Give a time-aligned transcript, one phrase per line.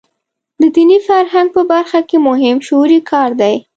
[0.61, 3.55] د دیني فرهنګ په برخه کې مهم شعوري کار دی.